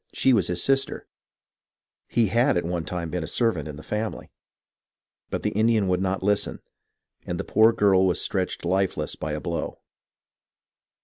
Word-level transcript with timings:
she 0.15 0.33
was 0.33 0.47
his 0.47 0.63
sister 0.63 1.05
(he 2.07 2.29
had 2.29 2.57
at 2.57 2.65
one 2.65 2.83
time 2.83 3.11
been 3.11 3.23
a 3.23 3.27
servant 3.27 3.67
in 3.67 3.75
the 3.75 3.83
family). 3.83 4.31
But 5.29 5.43
the 5.43 5.51
Indian 5.51 5.87
would 5.87 6.01
not 6.01 6.23
listen, 6.23 6.59
and 7.27 7.39
the 7.39 7.43
poor 7.43 7.71
girl 7.71 8.07
was 8.07 8.19
stretched 8.19 8.65
lifeless 8.65 9.15
by 9.15 9.33
a 9.33 9.39
blow. 9.39 9.77